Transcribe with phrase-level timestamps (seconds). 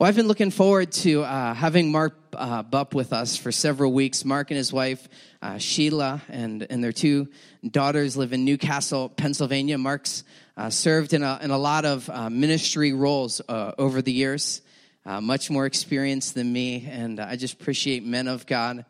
[0.00, 3.92] Well, I've been looking forward to uh, having Mark uh, Bupp with us for several
[3.92, 4.24] weeks.
[4.24, 5.08] Mark and his wife,
[5.42, 7.26] uh, Sheila, and, and their two
[7.68, 9.76] daughters live in New Castle, Pennsylvania.
[9.76, 10.22] Mark's
[10.56, 14.62] uh, served in a, in a lot of uh, ministry roles uh, over the years,
[15.04, 18.84] much more experience than me, and I just appreciate men of God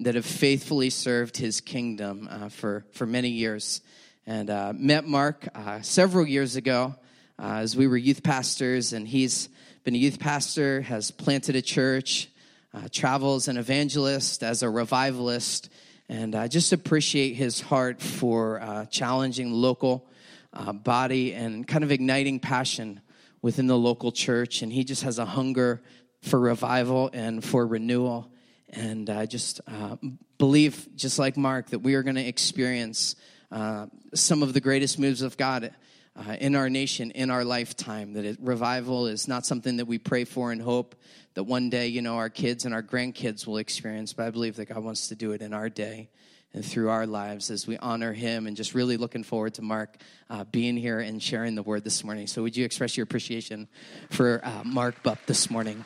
[0.00, 3.80] that have faithfully served his kingdom for, for many years.
[4.26, 5.48] And met Mark
[5.80, 6.96] several years ago
[7.38, 9.48] as we were youth pastors, and he's
[9.82, 12.28] been a youth pastor, has planted a church,
[12.74, 15.70] uh, travels an evangelist as a revivalist,
[16.06, 20.06] and I just appreciate his heart for uh, challenging local
[20.52, 23.00] uh, body and kind of igniting passion
[23.40, 24.60] within the local church.
[24.60, 25.80] And he just has a hunger
[26.20, 28.30] for revival and for renewal.
[28.68, 29.96] And I just uh,
[30.36, 33.16] believe, just like Mark, that we are going to experience
[33.50, 35.72] uh, some of the greatest moves of God
[36.16, 38.14] uh, in our nation in our lifetime.
[38.14, 40.94] That it, revival is not something that we pray for and hope
[41.34, 44.56] that one day, you know, our kids and our grandkids will experience, but I believe
[44.56, 46.10] that God wants to do it in our day
[46.52, 48.46] and through our lives as we honor Him.
[48.46, 49.96] And just really looking forward to Mark
[50.28, 52.26] uh, being here and sharing the word this morning.
[52.26, 53.68] So, would you express your appreciation
[54.10, 55.84] for uh, Mark Bupp this morning?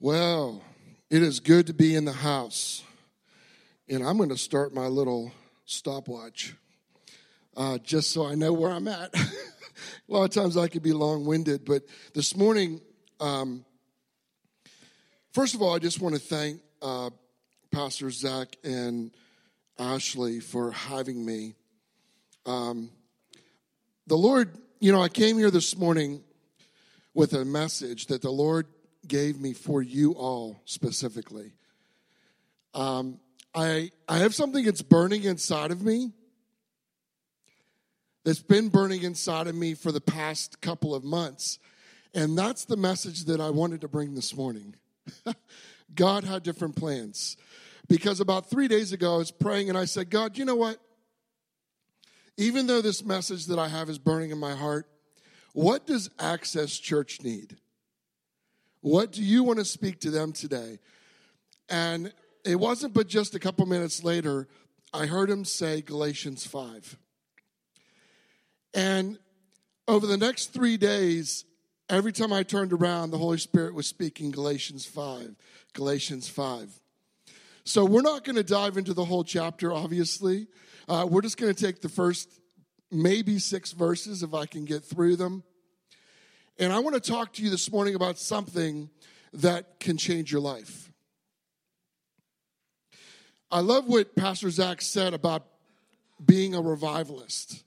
[0.00, 0.62] Well,
[1.10, 2.82] it is good to be in the house.
[3.88, 5.32] And I'm going to start my little
[5.64, 6.54] stopwatch
[7.56, 9.14] uh, just so I know where I'm at.
[9.14, 9.26] a
[10.06, 12.80] lot of times I could be long winded, but this morning,
[13.20, 13.64] um,
[15.32, 17.08] first of all, I just want to thank uh,
[17.70, 19.10] Pastor Zach and
[19.78, 21.54] Ashley for having me.
[22.44, 22.90] Um,
[24.06, 26.22] the Lord, you know, I came here this morning
[27.14, 28.66] with a message that the Lord
[29.08, 31.52] gave me for you all specifically.
[32.74, 33.18] Um,
[33.54, 36.12] I, I have something that's burning inside of me
[38.24, 41.58] that's been burning inside of me for the past couple of months.
[42.14, 44.74] And that's the message that I wanted to bring this morning.
[45.94, 47.36] God had different plans.
[47.88, 50.78] Because about three days ago, I was praying and I said, God, you know what?
[52.36, 54.86] Even though this message that I have is burning in my heart,
[55.54, 57.56] what does Access Church need?
[58.80, 60.78] What do you want to speak to them today?
[61.68, 62.12] And
[62.44, 64.48] it wasn't but just a couple minutes later,
[64.92, 66.96] I heard him say Galatians 5.
[68.74, 69.18] And
[69.86, 71.44] over the next three days,
[71.88, 75.34] every time I turned around, the Holy Spirit was speaking Galatians 5.
[75.72, 76.80] Galatians 5.
[77.64, 80.46] So we're not going to dive into the whole chapter, obviously.
[80.88, 82.40] Uh, we're just going to take the first
[82.90, 85.42] maybe six verses if I can get through them.
[86.60, 88.90] And I want to talk to you this morning about something
[89.32, 90.90] that can change your life.
[93.48, 95.46] I love what Pastor Zach said about
[96.24, 97.62] being a revivalist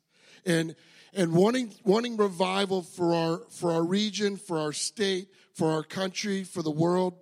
[0.45, 0.75] and,
[1.13, 6.43] and wanting, wanting revival for our, for our region, for our state, for our country,
[6.43, 7.13] for the world.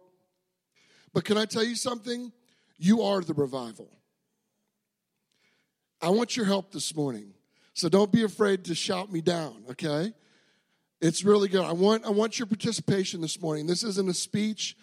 [1.13, 2.31] But can I tell you something?
[2.79, 3.91] You are the revival.
[6.01, 7.33] I want your help this morning.
[7.75, 10.13] So don't be afraid to shout me down, okay?
[11.01, 11.63] It's really good.
[11.63, 13.67] I want, I want your participation this morning.
[13.67, 14.75] This isn't a speech.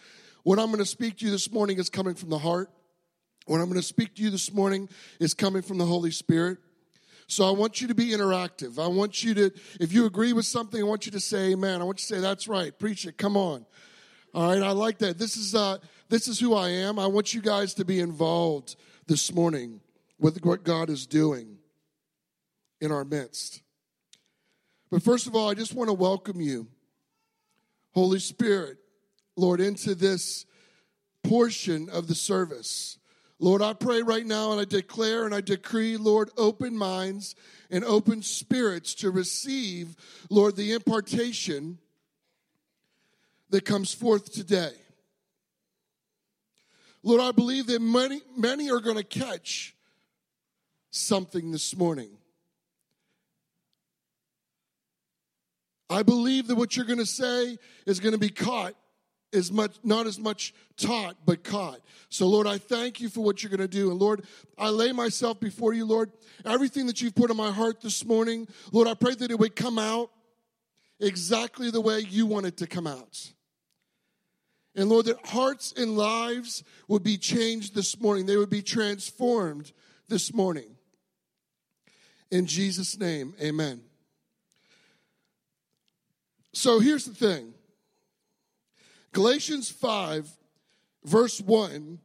[0.45, 2.71] What I'm going to speak to you this morning is coming from the heart.
[3.47, 4.89] What I'm going to speak to you this morning
[5.21, 6.59] is coming from the Holy Spirit.
[7.29, 8.83] So I want you to be interactive.
[8.83, 9.51] I want you to,
[9.81, 11.81] if you agree with something, I want you to say amen.
[11.81, 13.67] I want you to say, that's right, preach it, come on.
[14.33, 15.19] All right, I like that.
[15.19, 15.79] This is, uh,
[16.09, 16.99] this is who I am.
[16.99, 18.77] I want you guys to be involved
[19.07, 19.81] this morning
[20.19, 21.59] with what God is doing
[22.81, 23.63] in our midst.
[24.97, 26.69] But first of all, I just want to welcome you,
[27.93, 28.79] Holy Spirit,
[29.37, 30.47] Lord, into this
[31.23, 32.97] portion of the service.
[33.39, 37.35] Lord, I pray right now and I declare and I decree, Lord, open minds
[37.71, 39.97] and open spirits to receive,
[40.31, 41.77] Lord, the impartation
[43.51, 44.73] that comes forth today.
[47.03, 49.77] Lord, I believe that many, many are going to catch
[50.91, 52.16] something this morning.
[55.89, 58.75] I believe that what you're going to say is going to be caught
[59.33, 61.81] as much not as much taught but caught.
[62.09, 64.25] So Lord, I thank you for what you're going to do and Lord,
[64.57, 66.11] I lay myself before you, Lord.
[66.45, 69.57] Everything that you've put in my heart this morning, Lord, I pray that it would
[69.57, 70.11] come out
[71.01, 73.33] exactly the way you want it to come out.
[74.75, 78.27] And Lord, that hearts and lives would be changed this morning.
[78.27, 79.73] They would be transformed
[80.09, 80.77] this morning.
[82.31, 83.81] In Jesus' name, amen.
[86.57, 87.53] So here's the thing
[89.13, 90.27] Galatians 5,
[91.05, 91.99] verse 1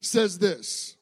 [0.00, 0.96] says this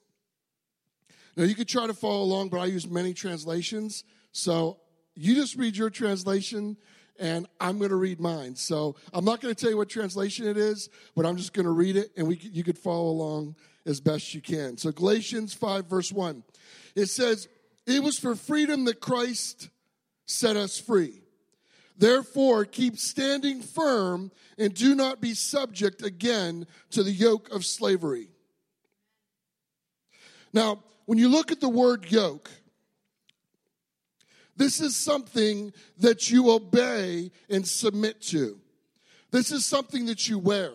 [1.37, 4.03] Now, you could try to follow along, but I use many translations.
[4.33, 4.79] So
[5.15, 6.77] you just read your translation,
[7.17, 8.57] and I'm going to read mine.
[8.57, 11.67] So I'm not going to tell you what translation it is, but I'm just going
[11.67, 13.55] to read it, and we, you could follow along
[13.87, 14.79] as best you can.
[14.79, 16.43] So Galatians 5, verse 1.
[16.97, 17.47] It says,
[17.87, 19.69] It was for freedom that Christ
[20.27, 21.23] set us free.
[21.99, 28.29] Therefore, keep standing firm and do not be subject again to the yoke of slavery.
[30.53, 32.51] Now, when you look at the word yoke,
[34.57, 38.61] this is something that you obey and submit to.
[39.31, 40.73] This is something that you wear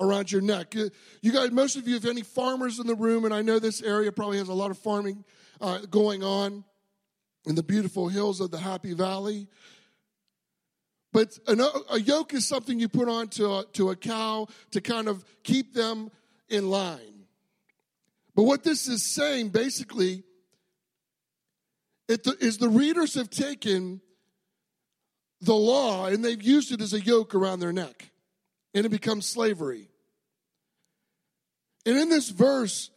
[0.00, 0.74] around your neck.
[0.74, 3.82] You guys, most of you have any farmers in the room, and I know this
[3.82, 5.24] area probably has a lot of farming
[5.60, 6.64] uh, going on
[7.46, 9.48] in the beautiful hills of the Happy Valley.
[11.12, 15.08] But a yoke is something you put on to a, to a cow to kind
[15.08, 16.10] of keep them
[16.48, 17.26] in line.
[18.34, 20.22] But what this is saying basically
[22.08, 24.00] is the readers have taken
[25.42, 28.10] the law and they've used it as a yoke around their neck,
[28.74, 29.88] and it becomes slavery.
[31.84, 32.90] And in this verse,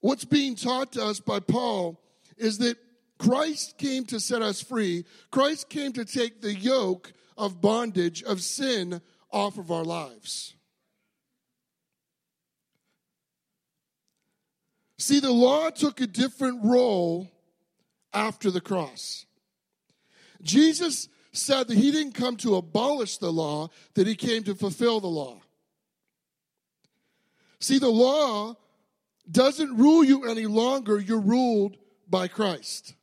[0.00, 2.00] what's being taught to us by Paul
[2.36, 2.76] is that
[3.18, 5.04] Christ came to set us free.
[5.30, 10.54] Christ came to take the yoke of bondage, of sin, off of our lives.
[14.98, 17.30] See, the law took a different role
[18.12, 19.26] after the cross.
[20.42, 25.00] Jesus said that he didn't come to abolish the law, that he came to fulfill
[25.00, 25.40] the law.
[27.60, 28.56] See, the law
[29.30, 31.76] doesn't rule you any longer, you're ruled
[32.08, 32.95] by Christ.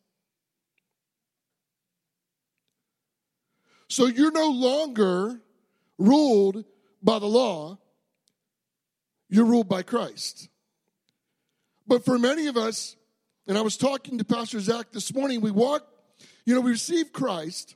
[3.93, 5.39] So you're no longer
[5.99, 6.65] ruled
[7.03, 7.77] by the law,
[9.29, 10.49] you're ruled by Christ.
[11.85, 12.95] But for many of us,
[13.45, 15.85] and I was talking to Pastor Zach this morning, we walk,
[16.43, 17.75] you know, we receive Christ.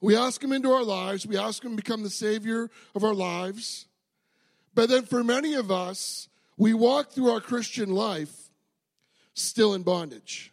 [0.00, 1.26] We ask him into our lives.
[1.26, 3.84] We ask him to become the Savior of our lives.
[4.74, 8.48] But then for many of us, we walk through our Christian life
[9.34, 10.50] still in bondage.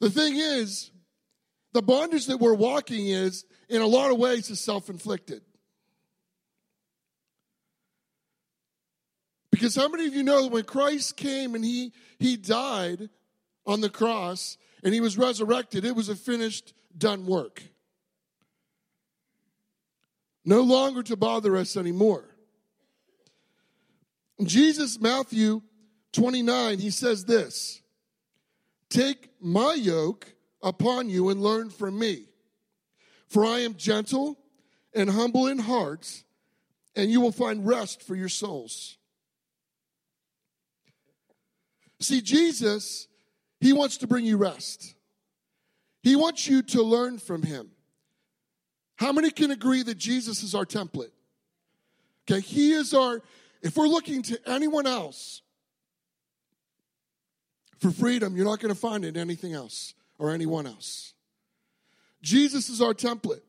[0.00, 0.90] The thing is,
[1.74, 5.42] the bondage that we're walking is, in a lot of ways, is self inflicted.
[9.50, 13.10] Because how many of you know that when Christ came and he, he died
[13.66, 17.62] on the cross and he was resurrected, it was a finished, done work?
[20.44, 22.24] No longer to bother us anymore.
[24.42, 25.62] Jesus, Matthew
[26.12, 27.80] 29, he says this
[28.90, 30.33] Take my yoke
[30.64, 32.24] upon you and learn from me.
[33.28, 34.38] For I am gentle
[34.94, 36.24] and humble in heart,
[36.96, 38.96] and you will find rest for your souls.
[42.00, 43.06] See, Jesus,
[43.60, 44.94] he wants to bring you rest.
[46.02, 47.70] He wants you to learn from him.
[48.96, 51.10] How many can agree that Jesus is our template?
[52.28, 53.22] Okay, he is our,
[53.62, 55.42] if we're looking to anyone else
[57.80, 61.12] for freedom, you're not going to find it in anything else or anyone else.
[62.22, 63.42] Jesus is our template.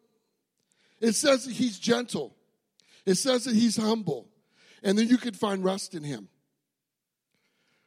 [1.00, 2.35] It says that he's gentle,
[3.06, 4.29] it says that he's humble,
[4.83, 6.29] and then you can find rest in him.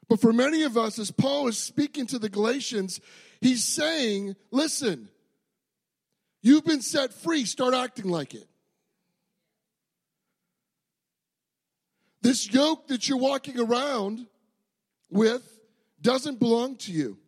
[0.09, 3.01] But for many of us, as Paul is speaking to the Galatians,
[3.41, 5.09] he's saying, listen,
[6.41, 8.49] you've been set free, start acting like it.
[12.23, 14.27] This yoke that you're walking around
[15.11, 15.43] with
[16.01, 17.19] doesn't belong to you.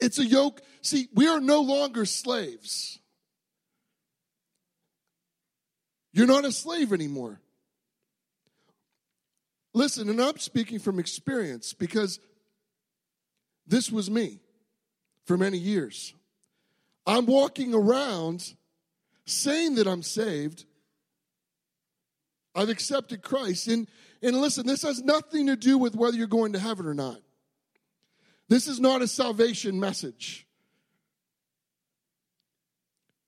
[0.00, 0.60] It's a yoke.
[0.82, 2.98] See, we are no longer slaves.
[6.12, 7.40] You're not a slave anymore.
[9.72, 12.20] Listen, and I'm speaking from experience because
[13.66, 14.38] this was me
[15.24, 16.14] for many years.
[17.06, 18.54] I'm walking around
[19.26, 20.64] saying that I'm saved.
[22.54, 23.66] I've accepted Christ.
[23.66, 23.88] And,
[24.22, 27.20] and listen, this has nothing to do with whether you're going to heaven or not.
[28.48, 30.46] This is not a salvation message.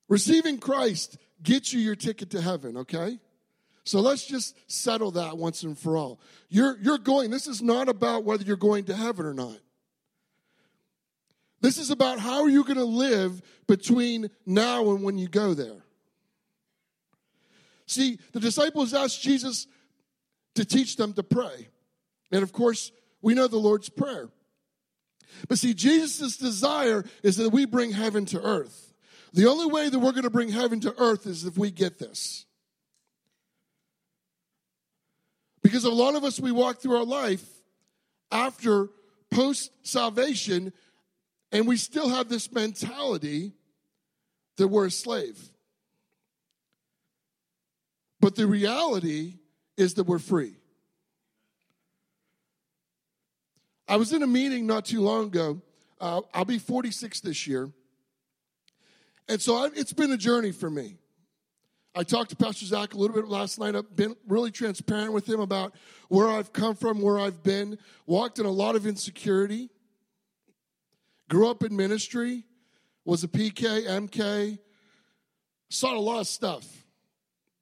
[0.09, 3.19] Receiving Christ gets you your ticket to heaven, okay?
[3.83, 6.19] So let's just settle that once and for all.
[6.49, 9.57] You're, you're going, this is not about whether you're going to heaven or not.
[11.61, 15.53] This is about how are you going to live between now and when you go
[15.53, 15.83] there.
[17.87, 19.67] See, the disciples asked Jesus
[20.55, 21.69] to teach them to pray.
[22.31, 24.29] And of course, we know the Lord's Prayer.
[25.47, 28.93] But see, Jesus' desire is that we bring heaven to earth.
[29.33, 31.99] The only way that we're going to bring heaven to earth is if we get
[31.99, 32.45] this.
[35.61, 37.45] Because a lot of us, we walk through our life
[38.31, 38.89] after
[39.31, 40.73] post salvation,
[41.51, 43.53] and we still have this mentality
[44.57, 45.37] that we're a slave.
[48.19, 49.35] But the reality
[49.77, 50.56] is that we're free.
[53.87, 55.61] I was in a meeting not too long ago.
[55.99, 57.71] Uh, I'll be 46 this year.
[59.29, 60.97] And so I, it's been a journey for me.
[61.95, 63.75] I talked to Pastor Zach a little bit last night.
[63.75, 65.73] I've been really transparent with him about
[66.09, 69.69] where I've come from, where I've been, walked in a lot of insecurity,
[71.27, 72.43] grew up in ministry,
[73.03, 74.59] was a PK, MK,
[75.69, 76.65] saw a lot of stuff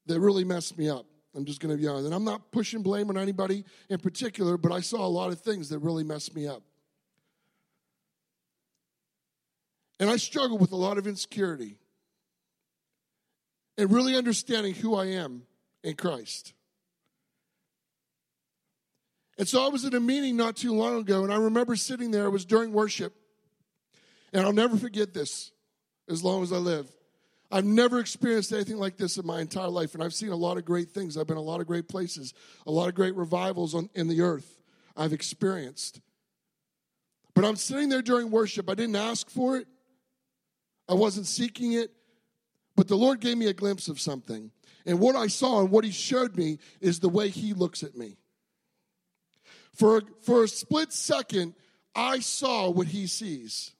[0.07, 1.05] that really messed me up.
[1.35, 2.05] I'm just going to be honest.
[2.05, 5.41] And I'm not pushing blame on anybody in particular, but I saw a lot of
[5.41, 6.63] things that really messed me up.
[9.99, 11.77] And I struggled with a lot of insecurity
[13.77, 15.43] and really understanding who I am
[15.83, 16.53] in Christ.
[19.37, 22.11] And so I was at a meeting not too long ago, and I remember sitting
[22.11, 23.13] there, it was during worship,
[24.31, 25.51] and I'll never forget this
[26.09, 26.89] as long as I live.
[27.51, 30.57] I've never experienced anything like this in my entire life, and I've seen a lot
[30.57, 31.17] of great things.
[31.17, 32.33] I've been a lot of great places,
[32.65, 34.59] a lot of great revivals on, in the earth
[34.97, 36.01] I've experienced.
[37.33, 38.69] But I'm sitting there during worship.
[38.69, 39.67] I didn't ask for it,
[40.89, 41.91] I wasn't seeking it.
[42.75, 44.51] But the Lord gave me a glimpse of something.
[44.85, 47.95] And what I saw and what He showed me is the way He looks at
[47.95, 48.17] me.
[49.73, 51.53] For, for a split second,
[51.95, 53.73] I saw what He sees.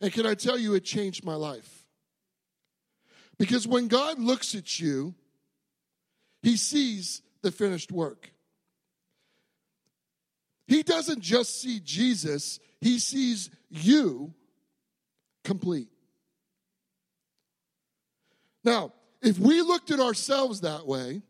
[0.00, 1.77] And can I tell you, it changed my life.
[3.38, 5.14] Because when God looks at you,
[6.42, 8.32] He sees the finished work.
[10.66, 14.34] He doesn't just see Jesus, He sees you
[15.44, 15.88] complete.
[18.64, 18.92] Now,
[19.22, 21.22] if we looked at ourselves that way,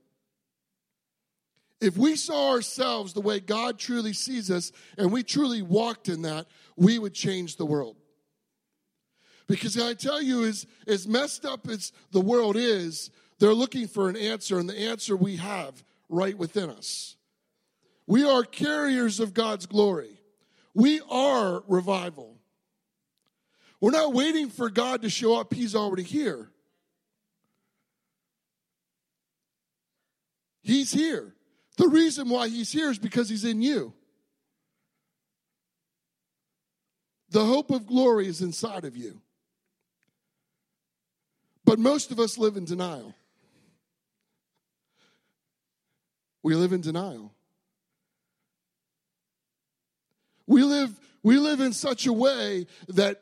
[1.81, 6.23] if we saw ourselves the way God truly sees us and we truly walked in
[6.23, 6.47] that,
[6.77, 7.97] we would change the world.
[9.49, 14.17] Because I tell you, as, messed up as the world is, they're looking for an
[14.17, 17.17] answer, and the answer we have right within us.
[18.07, 20.21] We are carriers of God's glory.
[20.75, 22.37] We are revival.
[23.81, 26.51] We're not waiting for God to show up, He's already here.
[30.63, 31.35] He's here.
[31.79, 33.95] The reason why he's here is because he's in you.
[37.31, 39.23] The hope of glory is inside of you.
[41.69, 43.15] But most of us live in denial.
[46.43, 47.31] We live in denial.
[50.47, 53.21] We live, we live in such a way that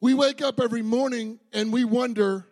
[0.00, 2.48] we wake up every morning and we wonder,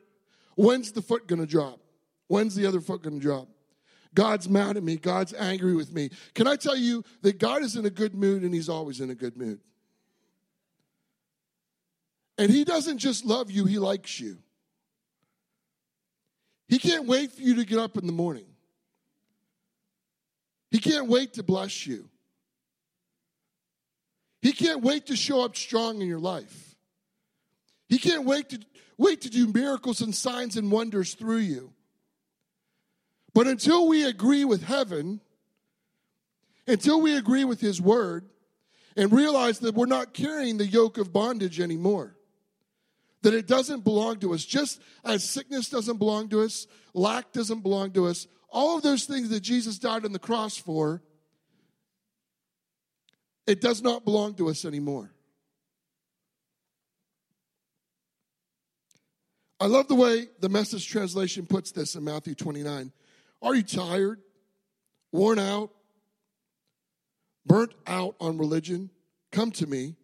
[0.54, 1.80] when's the foot going to drop?
[2.28, 3.48] When's the other foot going to drop?
[4.14, 4.96] God's mad at me.
[4.96, 6.10] God's angry with me.
[6.34, 9.10] Can I tell you that God is in a good mood and He's always in
[9.10, 9.58] a good mood?
[12.38, 14.38] And He doesn't just love you, He likes you.
[16.68, 18.44] He can't wait for you to get up in the morning.
[20.70, 22.08] He can't wait to bless you.
[24.42, 26.76] He can't wait to show up strong in your life.
[27.88, 28.60] He can't wait to
[28.98, 31.72] wait to do miracles and signs and wonders through you.
[33.32, 35.20] But until we agree with heaven,
[36.66, 38.28] until we agree with His Word,
[38.96, 42.17] and realize that we're not carrying the yoke of bondage anymore,
[43.22, 47.60] that it doesn't belong to us, just as sickness doesn't belong to us, lack doesn't
[47.60, 51.02] belong to us, all of those things that Jesus died on the cross for,
[53.46, 55.10] it does not belong to us anymore.
[59.60, 62.92] I love the way the message translation puts this in Matthew 29.
[63.42, 64.20] Are you tired,
[65.10, 65.70] worn out,
[67.44, 68.90] burnt out on religion?
[69.32, 69.96] Come to me,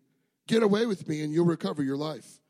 [0.48, 2.40] get away with me, and you'll recover your life.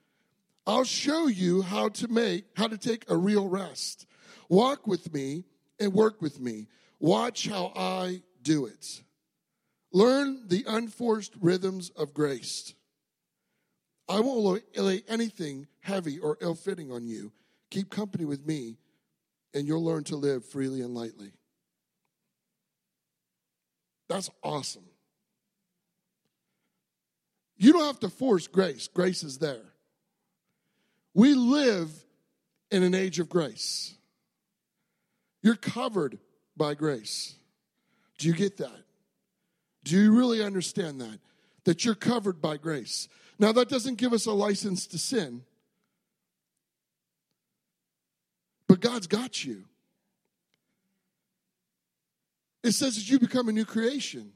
[0.66, 4.06] I'll show you how to make, how to take a real rest.
[4.48, 5.44] Walk with me
[5.78, 6.68] and work with me.
[7.00, 9.02] Watch how I do it.
[9.92, 12.74] Learn the unforced rhythms of grace.
[14.08, 17.32] I won't lay anything heavy or ill fitting on you.
[17.70, 18.76] Keep company with me,
[19.52, 21.32] and you'll learn to live freely and lightly.
[24.08, 24.84] That's awesome.
[27.56, 29.73] You don't have to force grace, grace is there.
[31.14, 31.90] We live
[32.70, 33.94] in an age of grace.
[35.42, 36.18] You're covered
[36.56, 37.34] by grace.
[38.18, 38.82] Do you get that?
[39.84, 41.18] Do you really understand that?
[41.64, 43.08] That you're covered by grace.
[43.38, 45.42] Now, that doesn't give us a license to sin.
[48.66, 49.64] But God's got you.
[52.64, 54.32] it says that you become a new creation.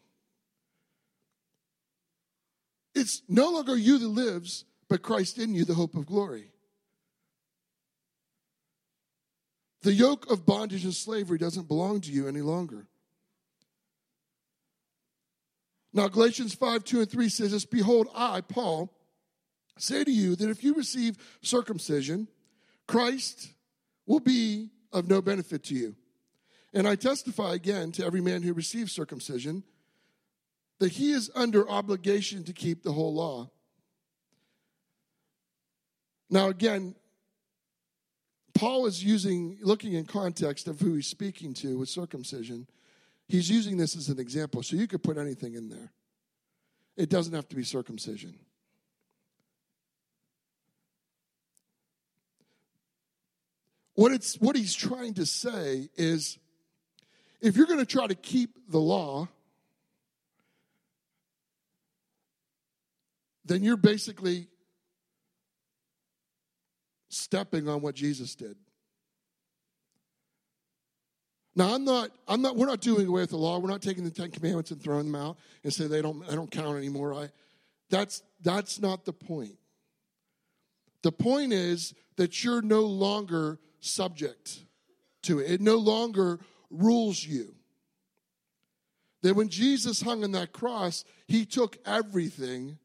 [2.95, 6.53] It's no longer you that lives, but Christ in you, the hope of glory.
[9.83, 12.87] The yoke of bondage and slavery doesn't belong to you any longer.
[15.93, 18.93] Now, Galatians 5 2 and 3 says this Behold, I, Paul,
[19.79, 22.29] say to you that if you receive circumcision,
[22.87, 23.53] Christ
[24.07, 25.95] will be of no benefit to you.
[26.75, 29.63] And I testify again to every man who receives circumcision
[30.79, 33.51] that he is under obligation to keep the whole law.
[36.31, 36.95] Now, again,
[38.59, 42.67] Paul is using, looking in context of who he's speaking to with circumcision,
[43.29, 44.65] he's using this as an example.
[44.65, 45.93] So you could put anything in there,
[46.97, 48.35] it doesn't have to be circumcision.
[53.95, 56.37] What, it's, what he's trying to say is
[57.41, 59.29] if you're going to try to keep the law,
[63.45, 64.49] then you're basically
[67.09, 68.57] stepping on what Jesus did.
[71.57, 73.59] Now I'm not, I'm not, we're not doing away with the law.
[73.59, 76.37] We're not taking the Ten Commandments and throwing them out and say they don't, they
[76.37, 77.15] don't count anymore.
[77.15, 77.31] I,
[77.91, 79.57] that's, that's not the point.
[81.03, 84.61] The point is that you're no longer subject
[85.23, 85.51] to it.
[85.51, 86.39] It no longer
[86.71, 87.55] rules you.
[89.23, 92.79] That when Jesus hung on that cross, he took everything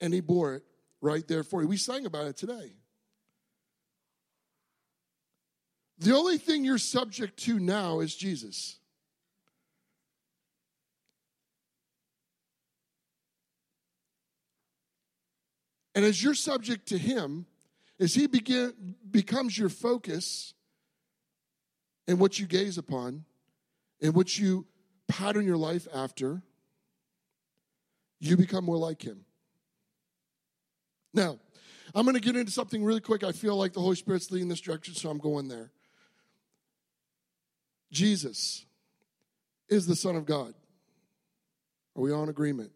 [0.00, 0.62] and he bore it
[1.00, 1.68] right there for you.
[1.68, 2.72] We sang about it today.
[5.98, 8.78] The only thing you're subject to now is Jesus.
[15.94, 17.46] And as you're subject to him,
[17.98, 20.52] as he begin, becomes your focus
[22.06, 23.24] and what you gaze upon
[24.02, 24.66] and what you
[25.08, 26.42] pattern your life after,
[28.20, 29.24] you become more like him.
[31.14, 31.38] Now,
[31.94, 33.24] I'm going to get into something really quick.
[33.24, 35.70] I feel like the Holy Spirit's leading this direction, so I'm going there.
[37.90, 38.66] Jesus
[39.68, 40.54] is the Son of God.
[41.96, 42.70] Are we all in agreement?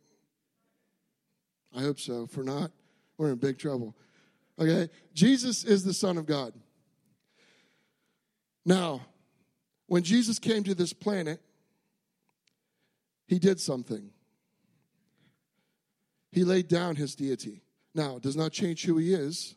[1.76, 2.26] I hope so.
[2.26, 2.70] For not,
[3.18, 3.94] we're in big trouble.
[4.58, 4.88] Okay?
[5.14, 6.54] Jesus is the Son of God.
[8.64, 9.02] Now,
[9.86, 11.40] when Jesus came to this planet,
[13.26, 14.10] he did something.
[16.32, 17.62] He laid down his deity.
[17.94, 19.54] Now, it does not change who he is.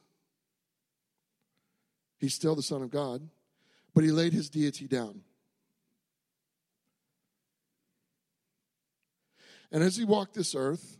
[2.18, 3.28] He's still the Son of God,
[3.94, 5.22] but he laid his deity down.
[9.72, 10.98] And as he walked this earth,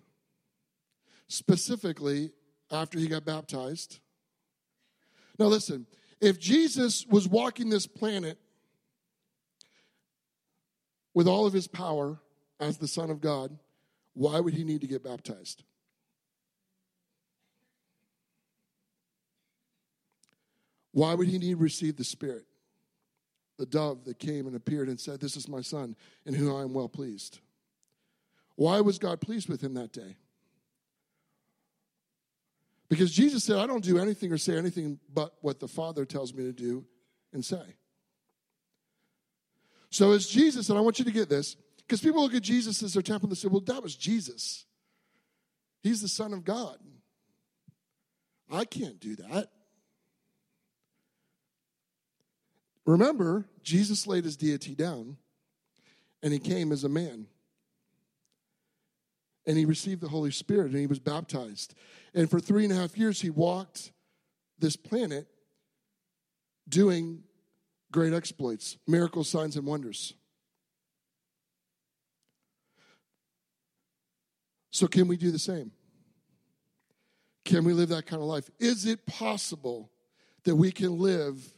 [1.28, 2.32] specifically
[2.72, 4.00] after he got baptized,
[5.40, 5.88] now listen,
[6.20, 8.38] if Jesus was walking this planet
[11.14, 12.20] with all of his power
[12.60, 13.58] as the Son of God,
[14.14, 15.64] why would he need to get baptized?
[20.94, 22.46] Why would he need to receive the Spirit?
[23.58, 26.62] The dove that came and appeared and said, This is my son, in whom I
[26.62, 27.40] am well pleased.
[28.56, 30.16] Why was God pleased with him that day?
[32.90, 36.34] Because Jesus said, I don't do anything or say anything but what the Father tells
[36.34, 36.86] me to do
[37.32, 37.76] and say.
[39.90, 42.82] So, as Jesus, and I want you to get this, because people look at Jesus
[42.84, 44.66] as their temple and they say, well, that was Jesus.
[45.82, 46.78] He's the Son of God.
[48.52, 49.50] I can't do that.
[52.86, 55.18] Remember, Jesus laid his deity down
[56.22, 57.28] and he came as a man.
[59.46, 61.76] And he received the Holy Spirit and he was baptized.
[62.14, 63.92] And for three and a half years, he walked
[64.60, 65.28] this planet
[66.68, 67.24] doing
[67.92, 70.14] great exploits, miracles, signs, and wonders.
[74.72, 75.72] So, can we do the same?
[77.46, 78.50] Can we live that kind of life?
[78.60, 79.92] Is it possible
[80.46, 81.53] that we can live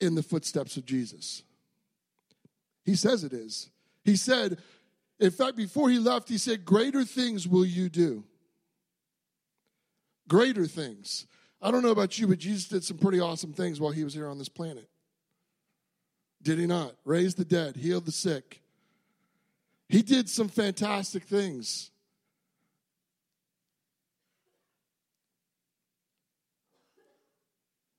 [0.00, 1.42] in the footsteps of Jesus.
[2.84, 3.70] He says it is.
[4.04, 4.58] He said,
[5.18, 8.24] in fact, before he left, he said, Greater things will you do.
[10.28, 11.26] Greater things.
[11.60, 14.14] I don't know about you, but Jesus did some pretty awesome things while he was
[14.14, 14.88] here on this planet.
[16.42, 16.94] Did he not?
[17.04, 18.62] Raise the dead, heal the sick.
[19.88, 21.90] He did some fantastic things.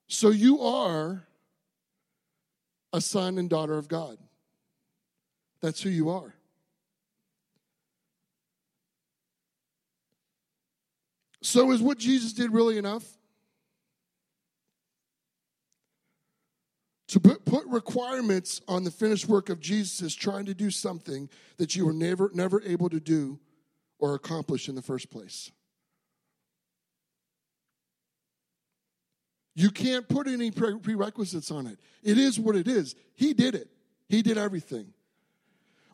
[0.07, 1.23] So you are
[2.93, 4.17] a son and daughter of God.
[5.61, 6.33] That's who you are.
[11.43, 13.05] So, is what Jesus did really enough?
[17.09, 21.29] To put, put requirements on the finished work of Jesus is trying to do something
[21.57, 23.37] that you were never, never able to do
[23.99, 25.51] or accomplish in the first place.
[29.53, 31.77] You can't put any prerequisites on it.
[32.03, 32.95] It is what it is.
[33.15, 33.69] He did it,
[34.09, 34.93] He did everything.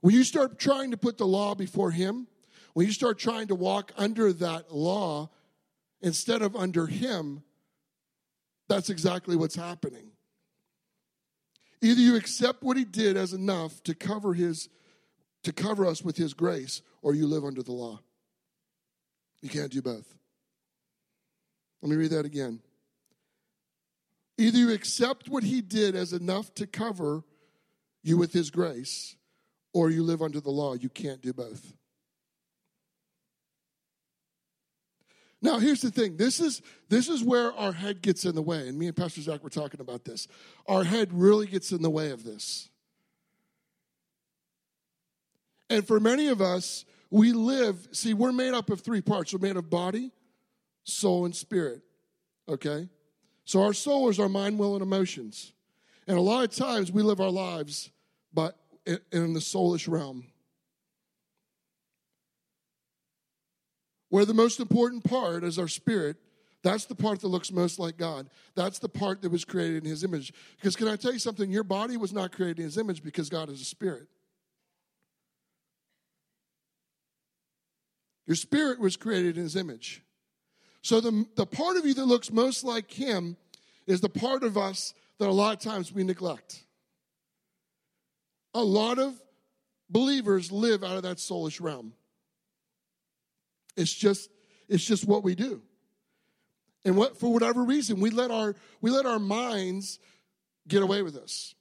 [0.02, 2.28] When you start trying to put the law before Him,
[2.74, 5.32] when you start trying to walk under that law
[6.02, 7.43] instead of under Him,
[8.67, 10.12] that's exactly what's happening.
[11.82, 14.70] Either you accept what He did as enough to cover His
[15.43, 18.00] to cover us with His grace, or you live under the law.
[19.41, 20.13] You can't do both.
[21.82, 22.60] Let me read that again.
[24.38, 27.23] Either you accept what he did as enough to cover
[28.04, 29.15] you with his grace,
[29.73, 30.73] or you live under the law.
[30.73, 31.73] You can't do both.
[35.41, 36.17] Now, here's the thing.
[36.17, 39.21] This is this is where our head gets in the way, and me and Pastor
[39.21, 40.28] Zach were talking about this.
[40.67, 42.69] Our head really gets in the way of this.
[45.69, 49.34] And for many of us, we live, see, we're made up of three parts.
[49.34, 50.12] We're made of body,
[50.84, 51.82] soul, and spirit.
[52.50, 52.88] Okay?
[53.48, 55.54] So our soul is our mind, will, and emotions.
[56.06, 57.90] And a lot of times we live our lives
[58.34, 60.26] but in the soulish realm.
[64.10, 66.18] Where the most important part is our spirit,
[66.62, 68.30] that's the part that looks most like God.
[68.54, 70.34] That's the part that was created in His image.
[70.58, 71.50] Because, can I tell you something?
[71.50, 74.10] Your body was not created in His image because God is a spirit.
[78.26, 80.04] Your spirit was created in His image.
[80.88, 83.36] So the, the part of you that looks most like him
[83.88, 86.63] is the part of us that a lot of times we neglect.
[88.54, 89.21] A lot of
[89.89, 91.91] believers live out of that soulish realm.
[93.76, 94.30] It's just,
[94.69, 95.62] it's just what we do.
[96.86, 100.00] And what for whatever reason, we let our we let our minds
[100.69, 101.54] get away with us.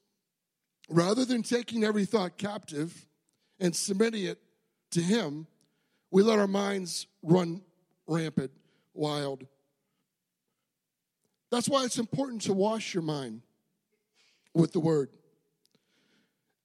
[0.88, 3.08] Rather than taking every thought captive
[3.58, 4.38] and submitting it
[4.92, 5.48] to him,
[6.12, 7.62] we let our minds run
[8.06, 8.52] rampant
[8.96, 9.46] wild.
[11.50, 13.42] That's why it's important to wash your mind
[14.54, 15.10] with the Word.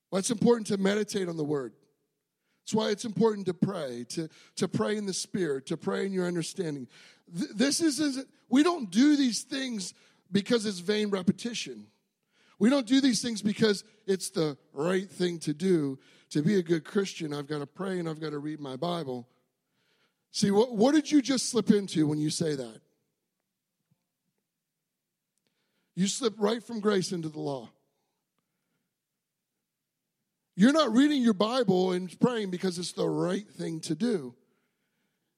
[0.10, 1.74] Why it's important to meditate on the Word.
[2.64, 6.14] That's why it's important to pray, to, to pray in the Spirit, to pray in
[6.14, 6.88] your understanding.
[7.28, 9.94] This is, we don't do these things
[10.32, 11.88] because it's vain repetition.
[12.60, 16.00] We don't do these things because it's the right thing to do.
[16.30, 18.78] To be a good Christian, I've got to pray and I've got to read my
[18.78, 19.28] Bible.
[20.32, 22.82] See, what, what did you just slip into when you say that?
[25.96, 27.70] You slip right from grace into the law.
[30.56, 34.36] You're not reading your Bible and praying because it's the right thing to do.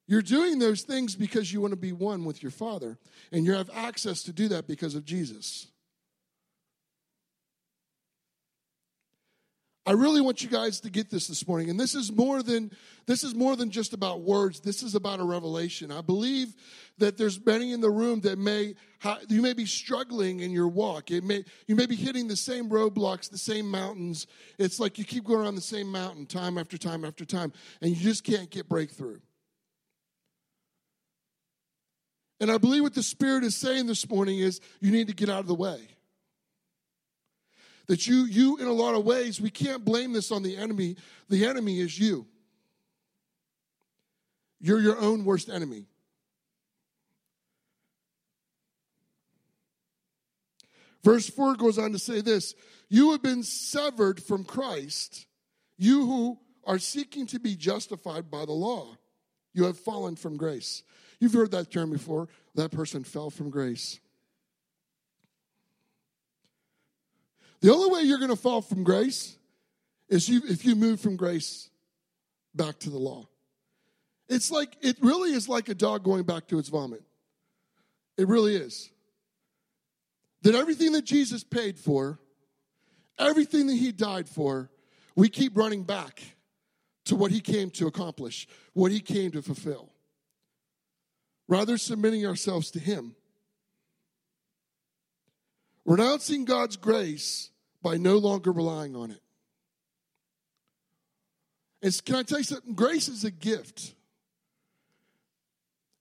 [0.07, 2.97] You're doing those things because you want to be one with your Father,
[3.31, 5.67] and you have access to do that because of Jesus.
[9.85, 11.69] I really want you guys to get this this morning.
[11.69, 12.71] And this is more than
[13.05, 14.61] this is more than just about words.
[14.61, 15.91] This is about a revelation.
[15.91, 16.55] I believe
[16.99, 18.75] that there's many in the room that may
[19.27, 21.11] you may be struggling in your walk.
[21.11, 24.25] It may you may be hitting the same roadblocks, the same mountains.
[24.57, 27.91] It's like you keep going around the same mountain time after time after time and
[27.91, 29.19] you just can't get breakthrough.
[32.39, 35.29] And I believe what the Spirit is saying this morning is you need to get
[35.29, 35.92] out of the way.
[37.87, 40.95] That you, you, in a lot of ways, we can't blame this on the enemy.
[41.29, 42.25] The enemy is you.
[44.61, 45.85] You're your own worst enemy.
[51.03, 52.55] Verse 4 goes on to say this
[52.89, 55.25] You have been severed from Christ,
[55.77, 58.97] you who are seeking to be justified by the law.
[59.53, 60.83] You have fallen from grace.
[61.19, 62.27] You've heard that term before.
[62.55, 63.99] That person fell from grace.
[67.63, 69.37] The only way you're going to fall from grace
[70.09, 71.69] is you, if you move from grace
[72.53, 73.29] back to the law.
[74.27, 77.01] It's like, it really is like a dog going back to its vomit.
[78.17, 78.91] It really is.
[80.41, 82.19] That everything that Jesus paid for,
[83.17, 84.69] everything that he died for,
[85.15, 86.21] we keep running back
[87.05, 89.89] to what he came to accomplish, what he came to fulfill.
[91.47, 93.15] Rather submitting ourselves to him.
[95.85, 97.51] Renouncing God's grace
[97.83, 99.19] by no longer relying on it.
[101.81, 102.73] It's, can I tell you something?
[102.73, 103.93] Grace is a gift.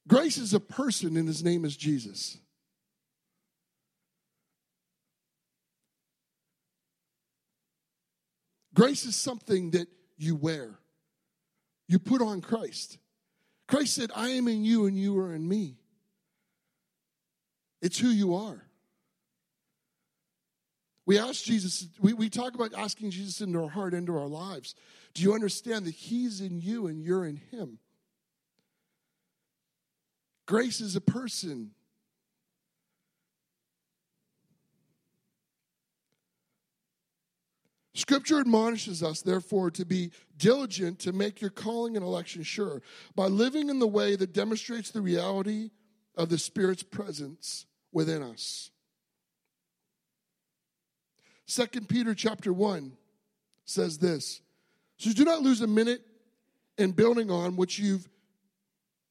[0.07, 2.38] Grace is a person, and his name is Jesus.
[8.75, 10.79] Grace is something that you wear.
[11.88, 12.99] You put on Christ.
[13.68, 15.77] Christ said, I am in you and you are in me.
[17.83, 18.64] It's who you are.
[21.04, 24.74] We ask Jesus, we, we talk about asking Jesus into our heart, into our lives.
[25.14, 27.78] Do you understand that He's in you and you're in Him?
[30.46, 31.72] Grace is a person.
[37.94, 42.82] Scripture admonishes us, therefore, to be diligent to make your calling and election sure
[43.14, 45.70] by living in the way that demonstrates the reality
[46.16, 48.71] of the Spirit's presence within us.
[51.52, 52.92] 2 Peter chapter 1
[53.66, 54.40] says this
[54.96, 56.00] So do not lose a minute
[56.78, 58.08] in building on what you've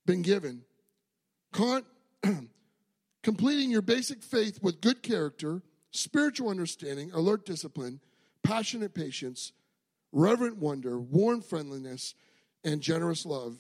[0.08, 0.64] been given,
[1.52, 1.86] Con-
[3.24, 8.00] completing your basic faith with good character, spiritual understanding, alert discipline
[8.44, 9.52] passionate patience,
[10.12, 12.16] reverent wonder, warm friendliness,
[12.64, 13.60] and generous love.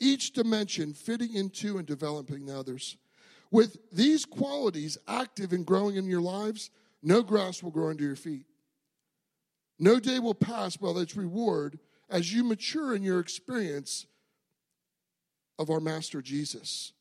[0.00, 2.96] Each dimension fitting into and developing the others.
[3.52, 6.70] With these qualities active and growing in your lives,
[7.04, 8.46] no grass will grow under your feet.
[9.78, 14.06] No day will pass without its reward as you mature in your experience
[15.58, 16.92] of our Master Jesus.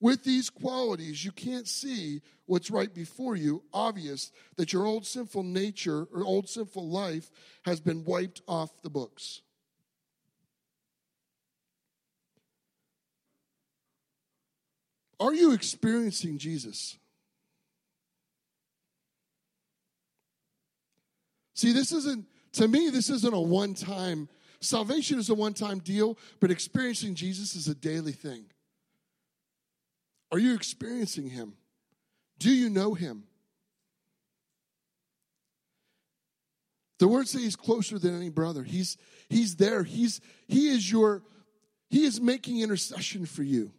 [0.00, 5.42] With these qualities, you can't see what's right before you, obvious that your old sinful
[5.42, 7.30] nature or old sinful life
[7.64, 9.42] has been wiped off the books.
[15.18, 16.98] Are you experiencing Jesus?
[21.56, 24.28] See, this isn't, to me, this isn't a one time,
[24.60, 28.44] salvation is a one time deal, but experiencing Jesus is a daily thing.
[30.30, 31.54] Are you experiencing Him?
[32.38, 33.24] Do you know Him?
[36.98, 38.62] The words say He's closer than any brother.
[38.62, 38.98] He's,
[39.30, 39.82] he's there.
[39.82, 41.22] He's, he is your,
[41.88, 43.72] He is making intercession for you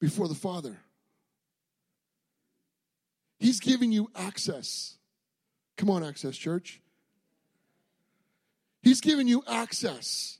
[0.00, 0.76] before the Father.
[3.40, 4.97] He's giving you access.
[5.78, 6.80] Come on, Access Church.
[8.82, 10.38] He's giving you access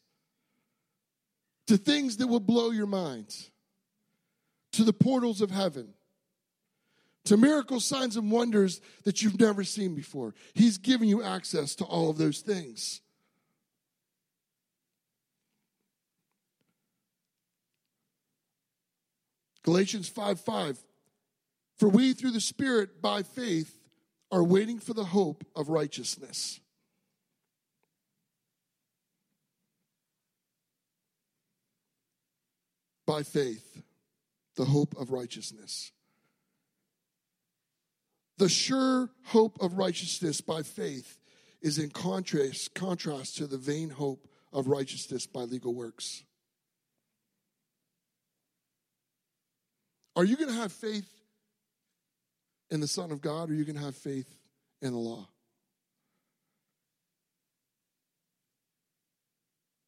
[1.68, 3.50] to things that will blow your minds
[4.72, 5.94] to the portals of heaven,
[7.24, 10.34] to miracle signs and wonders that you've never seen before.
[10.54, 13.00] He's giving you access to all of those things.
[19.62, 20.78] Galatians 5 5.
[21.76, 23.77] For we, through the Spirit, by faith,
[24.30, 26.60] are waiting for the hope of righteousness.
[33.06, 33.82] By faith
[34.56, 35.92] the hope of righteousness.
[38.36, 41.18] The sure hope of righteousness by faith
[41.60, 46.22] is in contrast, contrast to the vain hope of righteousness by legal works.
[50.14, 51.08] Are you going to have faith
[52.70, 54.34] in the Son of God or you to have faith
[54.82, 55.28] in the law?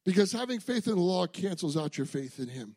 [0.04, 2.74] Because having faith in the law cancels out your faith in Him.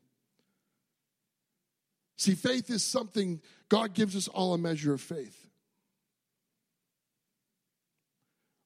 [2.18, 5.48] See, faith is something, God gives us all a measure of faith.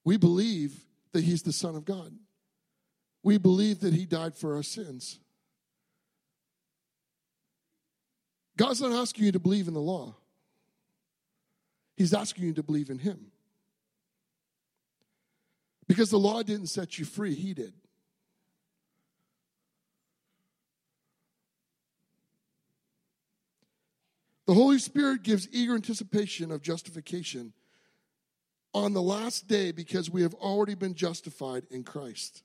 [0.04, 0.78] We believe
[1.12, 2.12] that He's the Son of God,
[3.22, 5.18] we believe that He died for our sins.
[8.56, 10.16] God's not asking you to believe in the law.
[11.98, 13.32] He's asking you to believe in Him.
[15.88, 17.72] Because the law didn't set you free, He did.
[24.46, 27.52] The Holy Spirit gives eager anticipation of justification
[28.72, 32.44] on the last day because we have already been justified in Christ.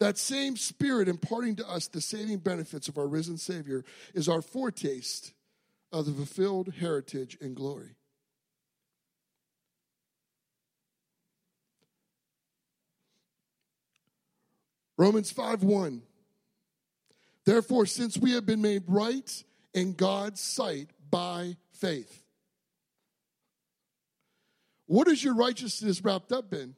[0.00, 4.42] That same Spirit imparting to us the saving benefits of our risen Savior is our
[4.42, 5.32] foretaste
[5.98, 7.96] of the fulfilled heritage and glory.
[14.98, 16.02] Romans 5 1.
[17.44, 22.22] Therefore, since we have been made right in God's sight by faith.
[24.86, 26.74] What is your righteousness wrapped up in?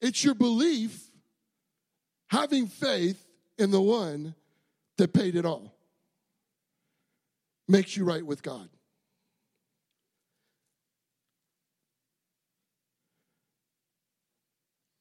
[0.00, 1.10] It's your belief,
[2.28, 3.24] having faith
[3.58, 4.34] in the one
[4.98, 5.73] that paid it all,
[7.68, 8.68] makes you right with God.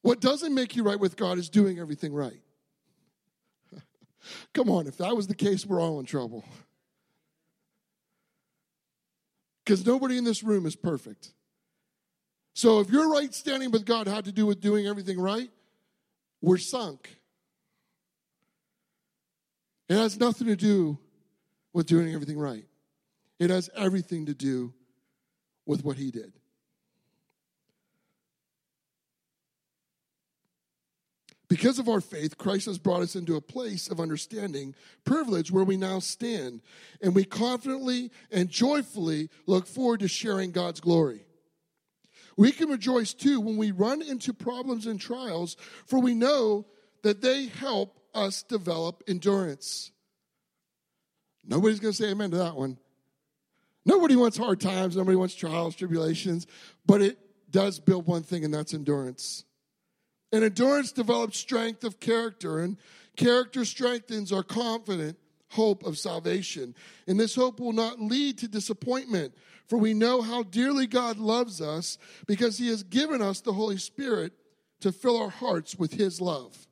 [0.01, 2.41] What doesn't make you right with God is doing everything right.
[4.53, 6.45] Come on, if that was the case, we're all in trouble.
[9.65, 11.31] Because nobody in this room is perfect.
[12.53, 15.49] So if your right standing with God had to do with doing everything right,
[16.41, 17.15] we're sunk.
[19.87, 20.99] It has nothing to do
[21.73, 22.65] with doing everything right.
[23.39, 24.73] It has everything to do
[25.65, 26.33] with what he did.
[31.53, 34.73] Because of our faith, Christ has brought us into a place of understanding,
[35.05, 36.61] privilege where we now stand,
[36.99, 41.27] and we confidently and joyfully look forward to sharing God's glory.
[42.35, 45.55] We can rejoice too when we run into problems and trials,
[45.85, 46.65] for we know
[47.03, 49.91] that they help us develop endurance.
[51.45, 52.77] Nobody's going to say amen to that one.
[53.85, 56.47] Nobody wants hard times, nobody wants trials, tribulations,
[56.85, 57.17] but it
[57.49, 59.43] does build one thing, and that's endurance.
[60.31, 62.77] And endurance develops strength of character, and
[63.17, 65.17] character strengthens our confident
[65.49, 66.75] hope of salvation.
[67.07, 69.35] And this hope will not lead to disappointment,
[69.67, 73.77] for we know how dearly God loves us because He has given us the Holy
[73.77, 74.33] Spirit
[74.81, 76.67] to fill our hearts with His love.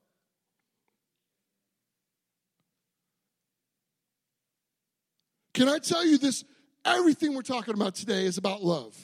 [5.54, 6.44] Can I tell you this?
[6.84, 8.96] Everything we're talking about today is about love.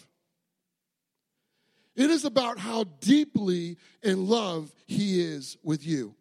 [1.95, 6.15] It is about how deeply in love He is with you.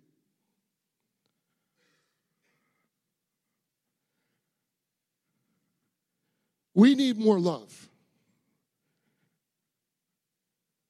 [6.74, 7.88] We need more love.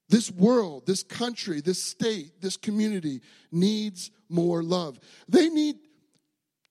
[0.08, 3.20] This world, this country, this state, this community
[3.50, 4.98] needs more love.
[5.28, 5.76] They need,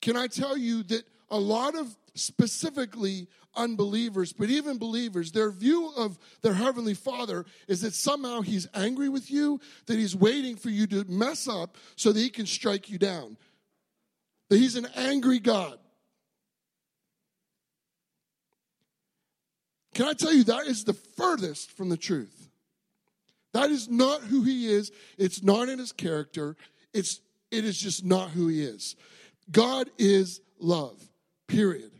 [0.01, 5.91] can I tell you that a lot of specifically unbelievers, but even believers, their view
[5.95, 10.69] of their Heavenly Father is that somehow He's angry with you, that He's waiting for
[10.69, 13.37] you to mess up so that He can strike you down.
[14.49, 15.79] That He's an angry God.
[19.93, 22.49] Can I tell you, that is the furthest from the truth.
[23.53, 26.57] That is not who He is, it's not in His character,
[26.93, 28.95] it's, it is just not who He is.
[29.49, 31.01] God is love,
[31.47, 31.91] period.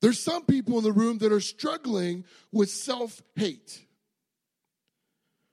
[0.00, 3.80] There's some people in the room that are struggling with self hate.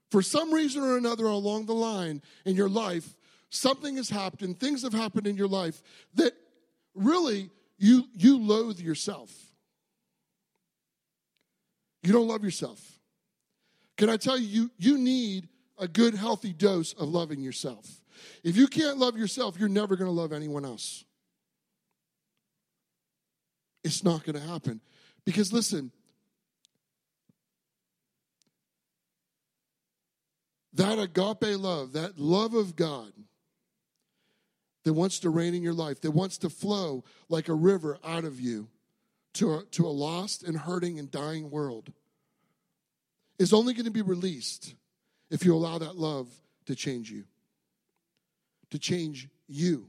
[0.10, 3.16] For some reason or another along the line in your life,
[3.52, 5.84] something has happened, things have happened in your life
[6.16, 6.34] that
[6.96, 9.32] really you, you loathe yourself.
[12.02, 12.80] You don't love yourself.
[13.98, 15.48] Can I tell you, you, you need
[15.80, 18.02] a good, healthy dose of loving yourself.
[18.44, 21.06] If you can't love yourself, you're never going to love anyone else.
[23.84, 24.82] It's not going to happen.
[25.26, 25.92] Because listen,
[30.74, 33.12] that agape love, that love of God
[34.84, 38.26] that wants to reign in your life, that wants to flow like a river out
[38.26, 38.68] of you
[39.34, 41.92] to a, to a lost and hurting and dying world,
[43.38, 44.74] is only going to be released
[45.30, 46.28] if you allow that love
[46.66, 47.24] to change you,
[48.72, 49.88] to change you.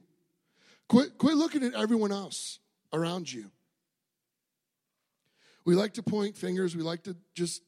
[0.89, 2.59] Quit, quit looking at everyone else
[2.93, 3.51] around you.
[5.65, 6.75] We like to point fingers.
[6.75, 7.63] We like to just,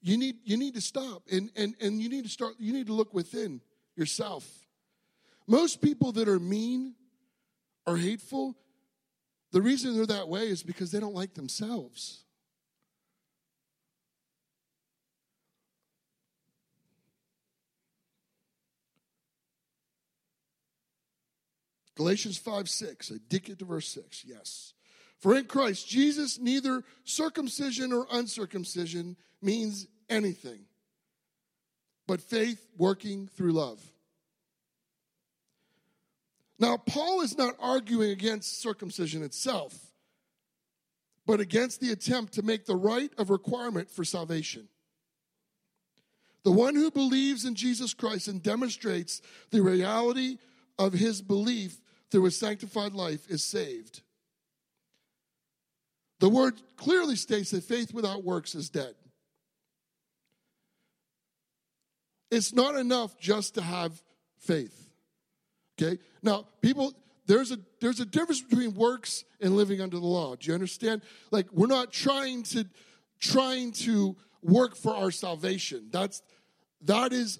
[0.00, 2.86] you need, you need to stop and, and, and you need to start, you need
[2.86, 3.60] to look within
[3.96, 4.48] yourself.
[5.46, 6.94] Most people that are mean
[7.86, 8.56] or hateful,
[9.50, 12.24] the reason they're that way is because they don't like themselves.
[22.02, 23.12] Galatians 5 6.
[23.12, 24.24] I did get to verse 6.
[24.26, 24.74] Yes.
[25.20, 30.64] For in Christ Jesus, neither circumcision or uncircumcision means anything,
[32.08, 33.80] but faith working through love.
[36.58, 39.72] Now, Paul is not arguing against circumcision itself,
[41.24, 44.66] but against the attempt to make the rite of requirement for salvation.
[46.42, 50.38] The one who believes in Jesus Christ and demonstrates the reality
[50.80, 51.78] of his belief
[52.12, 54.02] through a sanctified life is saved.
[56.20, 58.94] The word clearly states that faith without works is dead.
[62.30, 64.00] It's not enough just to have
[64.38, 64.90] faith.
[65.80, 65.98] Okay?
[66.22, 66.92] Now, people
[67.26, 70.36] there's a there's a difference between works and living under the law.
[70.36, 71.02] Do you understand?
[71.30, 72.66] Like we're not trying to
[73.20, 75.88] trying to work for our salvation.
[75.90, 76.22] That's
[76.82, 77.38] that is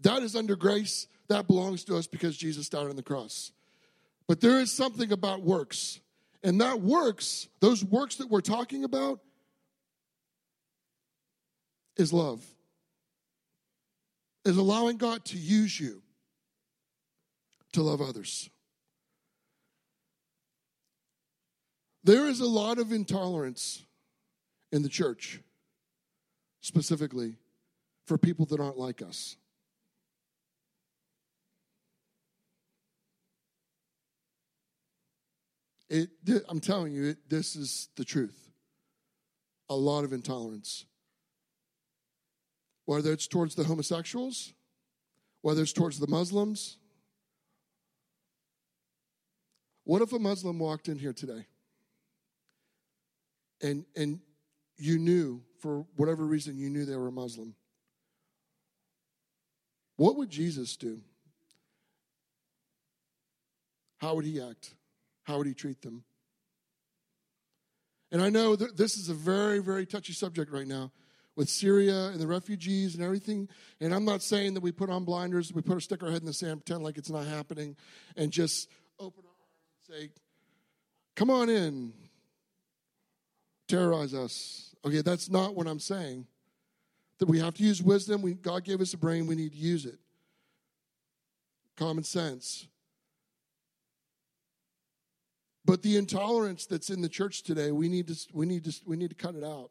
[0.00, 1.08] that is under grace.
[1.28, 3.52] That belongs to us because Jesus died on the cross.
[4.28, 6.00] But there is something about works
[6.42, 9.20] and that works, those works that we're talking about,
[11.96, 12.44] is love.
[14.44, 16.02] Is allowing God to use you
[17.72, 18.50] to love others.
[22.02, 23.84] There is a lot of intolerance
[24.72, 25.38] in the church,
[26.60, 27.36] specifically
[28.06, 29.36] for people that aren't like us.
[35.92, 36.08] It,
[36.48, 38.48] I'm telling you, it, this is the truth.
[39.68, 40.86] A lot of intolerance.
[42.86, 44.54] Whether it's towards the homosexuals,
[45.42, 46.78] whether it's towards the Muslims.
[49.84, 51.44] What if a Muslim walked in here today
[53.60, 54.20] and, and
[54.78, 57.54] you knew, for whatever reason, you knew they were a Muslim?
[59.96, 61.02] What would Jesus do?
[63.98, 64.74] How would he act?
[65.24, 66.04] How would he treat them?
[68.10, 70.92] And I know that this is a very, very touchy subject right now
[71.34, 73.48] with Syria and the refugees and everything.
[73.80, 76.20] And I'm not saying that we put on blinders, we put our stick our head
[76.20, 77.76] in the sand, pretend like it's not happening,
[78.16, 78.68] and just
[78.98, 80.10] open our arms and say,
[81.14, 81.92] Come on in,
[83.68, 84.74] terrorize us.
[84.84, 86.26] Okay, that's not what I'm saying.
[87.18, 88.22] That we have to use wisdom.
[88.22, 89.98] We, God gave us a brain, we need to use it.
[91.76, 92.66] Common sense.
[95.64, 98.96] But the intolerance that's in the church today, we need to, we need to, we
[98.96, 99.70] need to cut it out.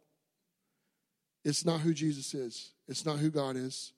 [1.43, 3.93] It's not who Jesus is, it's not who God is.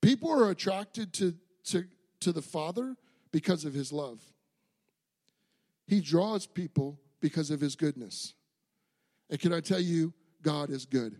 [0.00, 1.84] People are attracted to, to,
[2.20, 2.96] to the Father
[3.32, 4.22] because of his love.
[5.86, 8.34] He draws people because of his goodness.
[9.28, 11.16] And can I tell you, God is good.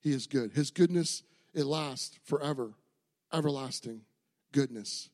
[0.00, 0.52] He is good.
[0.52, 2.74] His goodness, it lasts forever
[3.32, 4.02] everlasting
[4.52, 5.10] goodness.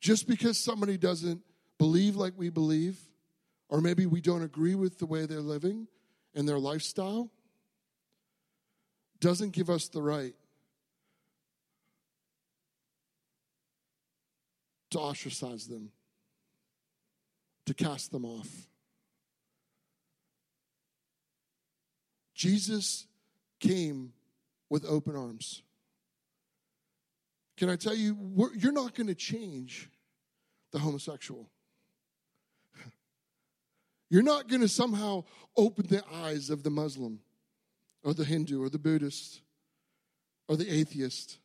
[0.00, 1.42] Just because somebody doesn't
[1.78, 2.98] believe like we believe,
[3.68, 5.86] or maybe we don't agree with the way they're living
[6.34, 7.30] and their lifestyle,
[9.20, 10.34] doesn't give us the right
[14.90, 15.90] to ostracize them,
[17.66, 18.48] to cast them off.
[22.34, 23.06] Jesus
[23.62, 24.12] came
[24.68, 25.62] with open arms.
[27.56, 29.88] Can I tell you, you're not going to change
[30.72, 31.48] the homosexual.
[34.10, 35.24] You're not going to somehow
[35.56, 37.20] open the eyes of the Muslim
[38.02, 39.42] or the Hindu or the Buddhist
[40.48, 41.38] or the atheist.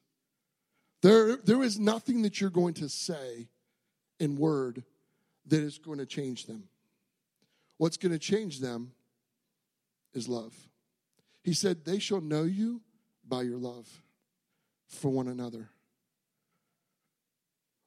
[1.02, 3.50] There, there is nothing that you're going to say
[4.20, 4.84] in word
[5.46, 6.64] that is going to change them.
[7.78, 8.92] What's going to change them
[10.14, 10.56] is love.
[11.48, 12.82] He said, They shall know you
[13.26, 13.88] by your love
[14.90, 15.70] for one another.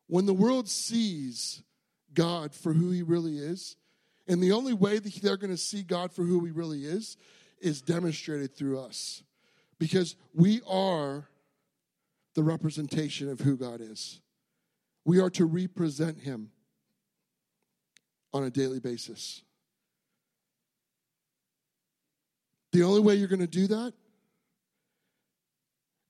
[0.06, 1.62] When the world sees
[2.14, 3.76] God for who he really is,
[4.26, 7.18] and the only way that they're going to see God for who he really is
[7.60, 9.22] is demonstrated through us.
[9.78, 11.28] Because we are
[12.34, 14.22] the representation of who God is.
[15.04, 16.50] We are to represent him
[18.32, 19.42] on a daily basis.
[22.72, 23.92] The only way you're going to do that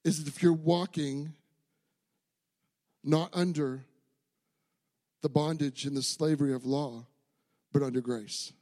[0.04, 1.34] is if you're walking
[3.02, 3.84] not under
[5.22, 7.06] the bondage and the slavery of law,
[7.72, 8.52] but under grace.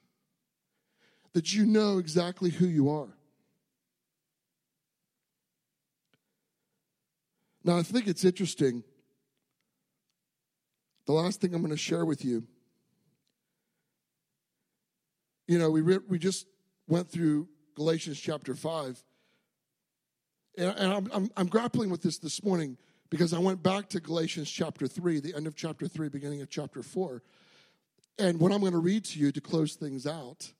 [1.33, 3.17] That you know exactly who you are.
[7.65, 8.83] Now, I think it's interesting.
[11.07, 12.45] The last thing I'm going to share with you.
[15.47, 16.47] You know, we, re- we just
[16.87, 17.49] went through
[17.79, 19.05] Galatians chapter 5.
[20.59, 22.77] And, and I'm, I'm, I'm grappling with this this morning
[23.09, 26.51] because I went back to Galatians chapter 3, the end of chapter 3, beginning of
[26.51, 27.23] chapter 4.
[28.19, 30.53] And what I'm going to read to you to close things out,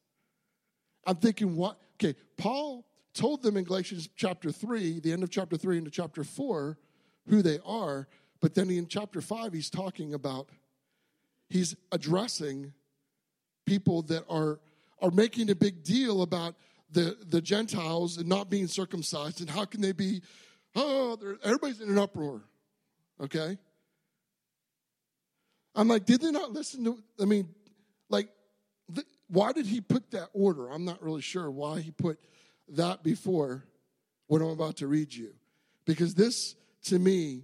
[1.09, 1.81] I'm thinking, what?
[1.97, 6.23] Okay, Paul told them in Galatians chapter 3, the end of chapter 3 into chapter
[6.23, 6.79] 4,
[7.27, 8.07] who they are.
[8.41, 10.51] But then in chapter 5, he's talking about,
[11.49, 12.73] he's addressing
[13.67, 14.61] people that are,
[15.03, 16.55] are making a big deal about
[16.91, 20.23] the, the Gentiles and not being circumcised, and how can they be,
[20.75, 22.43] oh, everybody's in an uproar,
[23.21, 23.59] okay?
[25.75, 27.49] I'm like, did they not listen to, I mean,
[28.09, 28.29] like,
[29.29, 30.71] why did he put that order?
[30.71, 32.19] I'm not really sure why he put
[32.71, 33.65] that before
[34.27, 35.35] what I'm about to read you.
[35.85, 37.43] Because this, to me,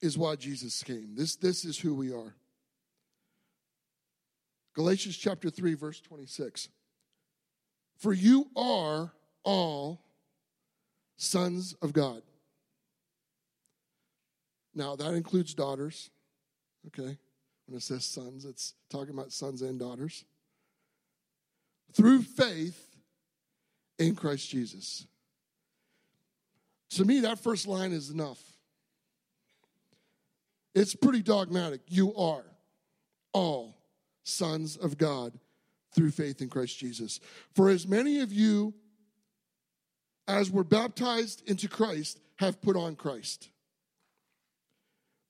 [0.00, 1.14] is why Jesus came.
[1.16, 2.34] This, this is who we are.
[4.78, 6.68] Galatians chapter 3, verse 26.
[7.96, 9.10] For you are
[9.42, 10.00] all
[11.16, 12.22] sons of God.
[14.76, 16.10] Now, that includes daughters,
[16.86, 17.18] okay?
[17.66, 20.24] When it says sons, it's talking about sons and daughters.
[21.92, 22.94] Through faith
[23.98, 25.08] in Christ Jesus.
[26.90, 28.40] To me, that first line is enough.
[30.72, 31.80] It's pretty dogmatic.
[31.88, 32.44] You are
[33.32, 33.77] all
[34.28, 35.38] sons of God
[35.94, 37.20] through faith in Christ Jesus.
[37.54, 38.74] For as many of you
[40.26, 43.48] as were baptized into Christ have put on Christ.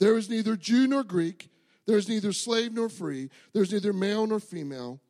[0.01, 1.49] There is neither Jew nor Greek,
[1.87, 5.01] there is neither slave nor free, there is neither male nor female,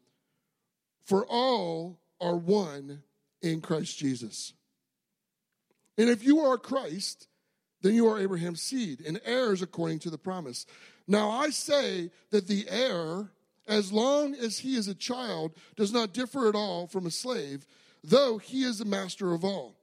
[1.05, 3.03] for all are one
[3.43, 4.53] in Christ Jesus.
[5.97, 7.27] And if you are Christ,
[7.83, 10.67] then you are Abraham's seed and heirs according to the promise.
[11.07, 13.31] Now I say that the heir,
[13.69, 17.67] as long as he is a child, does not differ at all from a slave,
[18.03, 19.77] though he is the master of all.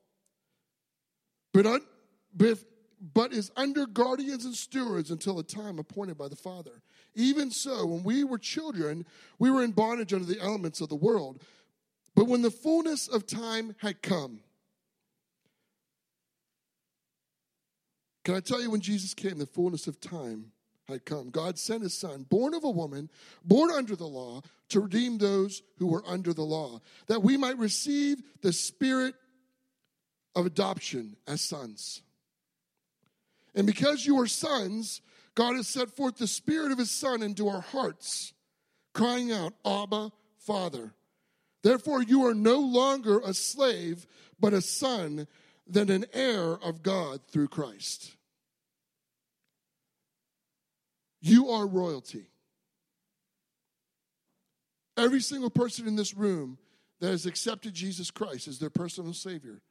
[1.54, 1.82] But, un,
[2.36, 2.58] but,
[3.14, 6.82] but is under guardians and stewards until a time appointed by the Father.
[7.14, 9.06] Even so, when we were children,
[9.40, 11.42] we were in bondage under the elements of the world.
[12.16, 14.40] But when the fullness of time had come,
[18.24, 20.52] can I tell you when Jesus came, the fullness of time
[20.88, 21.30] had come?
[21.30, 23.10] God sent his son, born of a woman,
[23.44, 27.58] born under the law, to redeem those who were under the law, that we might
[27.58, 29.16] receive the spirit
[30.36, 32.02] of adoption as sons.
[33.56, 35.02] And because you are sons,
[35.34, 38.34] God has set forth the spirit of his son into our hearts,
[38.94, 40.94] crying out, Abba, Father.
[41.64, 44.06] Therefore, you are no longer a slave,
[44.40, 45.28] but a son,
[45.66, 48.16] then an heir of God through Christ.
[51.26, 52.28] You are royalty.
[54.96, 56.60] Every single person in this room
[57.00, 59.64] that has accepted Jesus Christ as their personal Savior,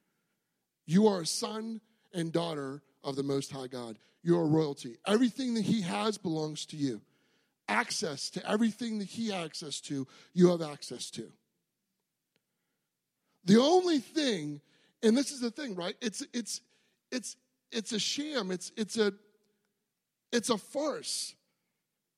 [0.84, 1.80] you are a son
[2.12, 4.00] and daughter of the Most High God.
[4.24, 4.96] You are royalty.
[5.06, 7.00] Everything that He has belongs to you.
[7.68, 11.30] Access to everything that He has access to, you have access to.
[13.44, 14.60] The only thing,
[15.04, 15.94] and this is the thing, right?
[16.00, 16.62] It's it's
[17.12, 17.36] it's
[17.70, 18.50] it's a sham.
[18.50, 19.12] It's it's a
[20.32, 21.36] it's a farce.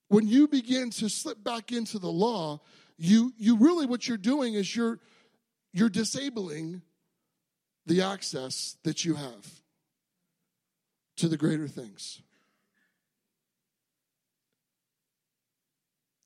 [0.09, 2.61] When you begin to slip back into the law,
[2.97, 4.99] you you really what you're doing is you're
[5.73, 6.83] you're disabling
[7.87, 9.61] the access that you have
[11.17, 12.21] to the greater things.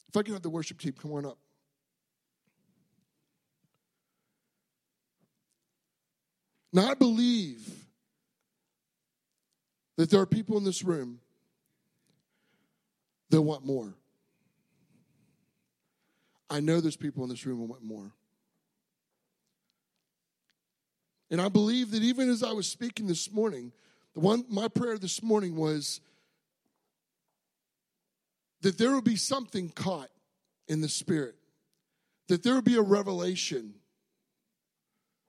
[0.08, 1.38] If I can have the worship team come on up.
[6.72, 7.68] Now, I believe
[9.96, 11.20] that there are people in this room
[13.30, 13.94] that want more.
[16.48, 18.12] I know there's people in this room who want more.
[21.30, 23.72] And I believe that even as I was speaking this morning,
[24.14, 26.00] the one my prayer this morning was
[28.62, 30.10] that there would be something caught
[30.66, 31.36] in the spirit.
[32.28, 33.74] That there would be a revelation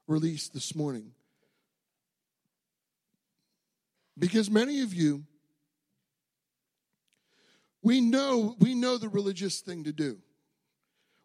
[0.08, 1.12] released this morning.
[4.18, 5.24] Because many of you
[7.82, 10.18] we know we know the religious thing to do.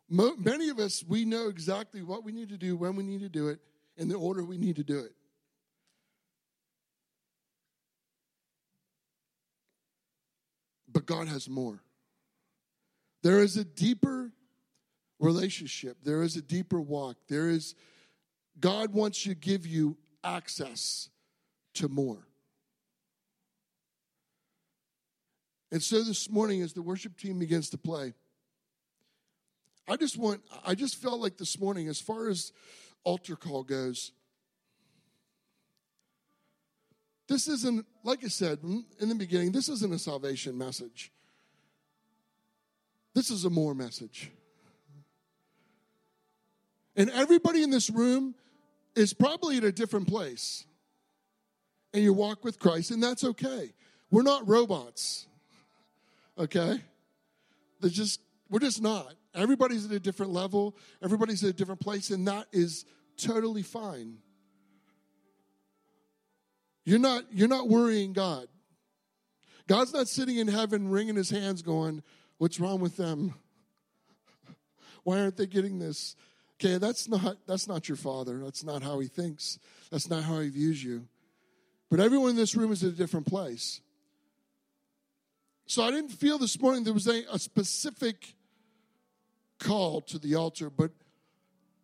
[0.10, 3.22] Mo- many of us we know exactly what we need to do when we need
[3.22, 3.60] to do it
[3.96, 5.12] in the order we need to do it.
[10.92, 11.82] But God has more.
[13.24, 14.32] There is a deeper
[15.20, 17.18] relationship, there is a deeper walk.
[17.28, 17.76] There is,
[18.60, 21.10] God wants to give you access
[21.76, 22.27] to more.
[25.72, 28.14] And so this morning, as the worship team begins to play,
[29.88, 32.52] I just want, I just felt like this morning, as far as
[33.04, 34.12] altar call goes,
[37.28, 41.12] this isn't, like I said in the beginning, this isn't a salvation message.
[43.14, 44.32] This is a more message.
[46.96, 48.36] And everybody in this room
[48.96, 50.66] is probably at a different place.
[51.94, 53.74] And you walk with Christ, and that's okay.
[54.10, 55.28] We're not robots.
[56.38, 56.80] Okay?
[57.80, 59.14] They're just, we're just not.
[59.34, 62.86] Everybody's at a different level, everybody's at a different place, and that is
[63.18, 64.18] totally fine.
[66.86, 68.48] You're not, you're not worrying God.
[69.68, 72.02] God's not sitting in heaven wringing his hands going,
[72.38, 73.34] What's wrong with them?
[75.04, 76.16] Why aren't they getting this?
[76.60, 78.40] Okay, that's not that's not your father.
[78.44, 79.60] That's not how he thinks.
[79.92, 81.08] That's not how he views you.
[81.90, 83.82] But everyone in this room is at a different place.
[85.68, 88.36] So I didn't feel this morning there was a, a specific
[89.60, 90.92] call to the altar, but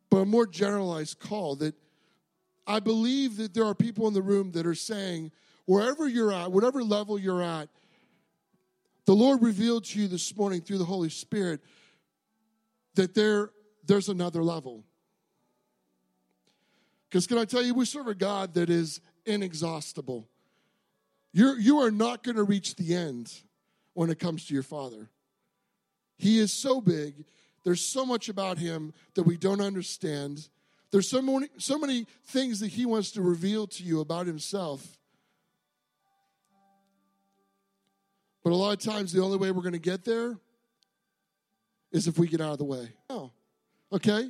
[0.09, 1.73] but a more generalized call that
[2.67, 5.31] I believe that there are people in the room that are saying,
[5.65, 7.67] wherever you're at, whatever level you're at,
[9.05, 11.61] the Lord revealed to you this morning through the Holy Spirit
[12.93, 13.49] that there,
[13.87, 14.83] there's another level.
[17.09, 20.29] Because can I tell you, we serve a God that is inexhaustible.
[21.33, 23.33] You're, you are not going to reach the end
[23.93, 25.09] when it comes to your Father.
[26.17, 27.25] He is so big
[27.63, 30.47] There's so much about him that we don't understand.
[30.91, 34.85] There's so many, so many things that he wants to reveal to you about himself.
[38.43, 40.37] But a lot of times, the only way we're going to get there
[41.91, 42.89] is if we get out of the way.
[43.09, 43.31] Oh,
[43.91, 44.29] okay?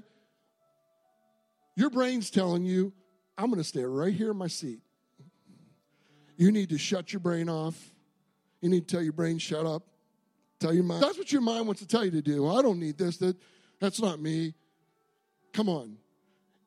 [1.76, 2.94] Your brain's telling you,
[3.36, 4.82] I'm going to stay right here in my seat.
[6.38, 7.93] You need to shut your brain off.
[8.64, 9.84] You need to tell your brain, shut up.
[10.62, 11.04] Tell your mind.
[11.04, 12.48] That's what your mind wants to tell you to do.
[12.48, 13.18] I don't need this.
[13.18, 13.36] That,
[13.82, 14.54] that's not me.
[15.52, 15.98] Come on.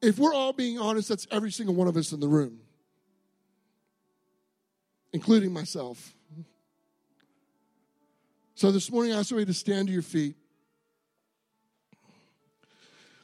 [0.02, 2.58] If we're all being honest, that's every single one of us in the room,
[5.14, 6.14] including myself.
[8.56, 10.36] So this morning, I ask you to stand to your feet.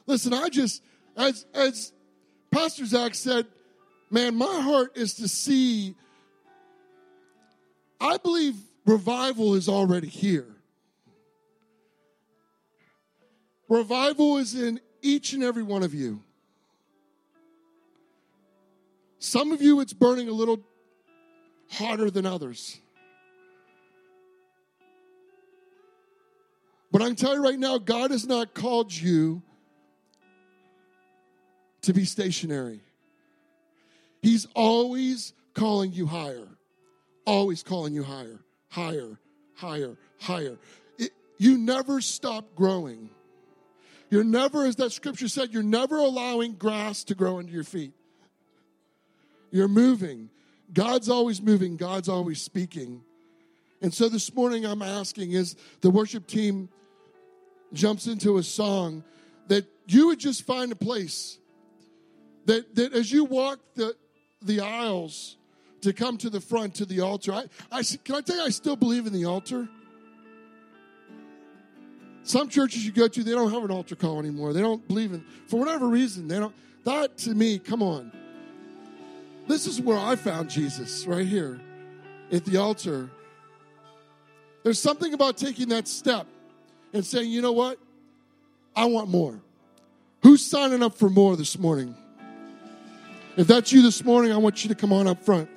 [0.07, 0.83] Listen, I just,
[1.15, 1.93] as, as
[2.51, 3.47] Pastor Zach said,
[4.11, 5.95] man, my heart is to see,
[8.03, 10.49] I believe revival is already here.
[13.69, 16.21] Revival is in each and every one of you.
[19.21, 20.59] Some of you, it's burning a little
[21.71, 22.81] hotter than others.
[26.91, 29.43] But I can tell you right now, God has not called you
[31.83, 32.81] to be stationary.
[34.21, 36.49] He's always calling you higher,
[37.25, 39.19] always calling you higher, higher,
[39.55, 40.59] higher, higher.
[40.99, 43.11] It, you never stop growing.
[44.11, 47.93] You're never, as that scripture said, you're never allowing grass to grow under your feet.
[49.51, 50.31] You're moving.
[50.73, 53.03] God's always moving, God's always speaking.
[53.83, 56.69] And so this morning I'm asking is the worship team
[57.73, 59.03] jumps into a song
[59.49, 61.39] that you would just find a place
[62.47, 63.97] that, that as you walk the,
[64.41, 65.37] the aisles
[65.83, 68.49] to come to the front to the altar, I, I, can I tell you, I
[68.49, 69.69] still believe in the altar.
[72.25, 74.53] Some churches you go to, they don't have an altar call anymore.
[74.53, 76.55] They don't believe in, for whatever reason, they don't.
[76.85, 78.13] That to me, come on.
[79.49, 81.61] This is where I found Jesus, right here
[82.31, 83.11] at the altar.
[84.63, 86.27] There's something about taking that step
[86.93, 87.79] and saying, you know what?
[88.75, 89.41] I want more.
[90.23, 91.97] Who's signing up for more this morning?
[93.37, 95.49] If that's you this morning, I want you to come on up front.